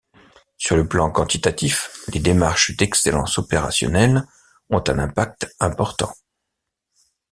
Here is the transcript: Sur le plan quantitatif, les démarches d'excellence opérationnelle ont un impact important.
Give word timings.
Sur 0.57 0.77
le 0.77 0.87
plan 0.87 1.11
quantitatif, 1.11 2.03
les 2.11 2.19
démarches 2.19 2.75
d'excellence 2.75 3.37
opérationnelle 3.37 4.25
ont 4.71 4.83
un 4.87 4.97
impact 4.97 5.55
important. 5.59 6.11